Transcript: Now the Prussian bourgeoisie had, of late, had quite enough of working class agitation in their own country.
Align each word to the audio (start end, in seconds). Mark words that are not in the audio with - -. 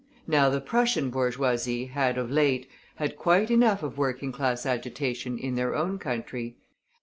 Now 0.25 0.49
the 0.49 0.59
Prussian 0.61 1.11
bourgeoisie 1.11 1.85
had, 1.85 2.17
of 2.17 2.31
late, 2.31 2.67
had 2.95 3.15
quite 3.15 3.51
enough 3.51 3.83
of 3.83 3.99
working 3.99 4.31
class 4.31 4.65
agitation 4.65 5.37
in 5.37 5.53
their 5.53 5.75
own 5.75 5.99
country. 5.99 6.57